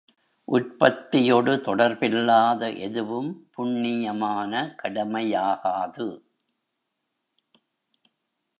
[0.47, 6.07] உற்பத்தியொடு தொடர்பில்லாத எதுவும் புண்ணியமான கடமையாகாது.